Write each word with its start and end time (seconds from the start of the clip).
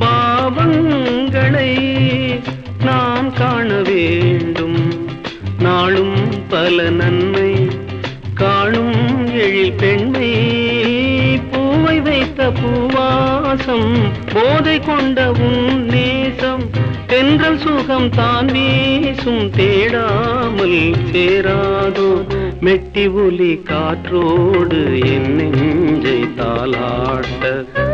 பாவங்களை 0.00 1.72
நாம் 2.84 3.32
காண 3.32 3.74
வேண்டும். 3.74 5.02
நாளும் 5.58 6.16
பல 6.48 6.90
நன்மை 6.90 7.33
பூத்த 12.36 12.46
பூவாசம் 12.60 13.90
போதை 14.32 14.74
கொண்ட 14.86 15.26
உன் 15.46 15.84
நேசம் 15.92 16.64
தென்றல் 17.10 17.58
சுகம் 17.58 18.08
தான் 18.16 18.50
வீசும் 18.54 19.46
தேடாமல் 19.58 20.80
சேராதோ 21.10 22.08
மெட்டி 22.60 23.04
ஒலி 23.24 23.52
காற்றோடு 23.70 24.82
என் 25.14 25.30
நெஞ்சை 25.36 26.20
தாளாட்ட. 26.40 27.93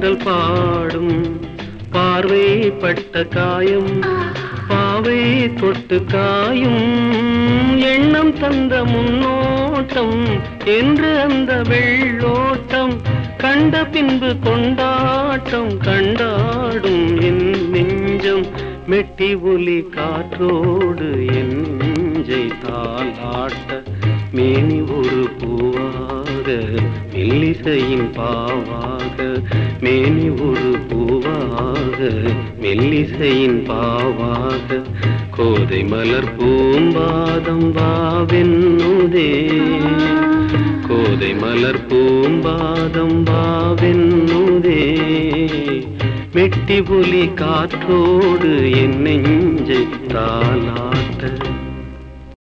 பூந்தென்றல் 0.00 0.24
பாடும். 0.24 1.16
பார்வை 1.90 2.44
பட்ட 2.82 3.22
காயம் 3.24 3.92
பாவை 4.68 5.20
தொட்டு 5.54 5.98
காயும். 6.04 6.86
எண்ணம் 7.92 8.32
தந்த 8.40 8.74
முன்னோட்டம் 8.92 10.22
என்று 10.76 11.10
அந்த 11.20 11.52
வெள்ளோட்டம் 11.72 12.94
கண்ட 13.36 13.84
பின்பு 13.86 14.30
கொண்டாட்டம் 14.42 15.72
கண்டாடும் 15.78 17.04
என் 17.20 17.44
நெஞ்சம். 17.74 18.46
மெட்டி 18.90 19.30
ஒலி 19.42 19.78
காற்றோடு 19.96 21.10
என் 21.38 21.56
நெஞ்சை 21.80 22.44
தாளாட்ட 22.64 23.82
மேனி 24.32 24.80
ஒரு 24.96 25.22
பூ 25.40 25.69
மெல்லிசையின் 27.12 28.08
பாவாக 28.16 29.16
மேனி 29.80 30.28
ஒரு 30.40 30.70
பூவாக 30.88 31.98
மெல்லிசையின் 32.62 33.60
பாவாக 33.68 34.78
கோதை 35.36 35.80
மலர் 35.84 36.30
பூம்பாதம் 36.38 37.66
வாவென்னுதே 37.76 39.30
கோதை 40.88 41.32
மலர் 41.34 41.82
பூம்பாதம் 41.88 43.18
வாவென்னுதே 43.30 44.80
மெட்டி 46.34 46.78
புலி 46.82 47.24
காற்றோடு 47.34 48.50
என் 48.76 48.98
நெஞ்சை 49.02 49.82
தாளாட்ட 50.12 51.22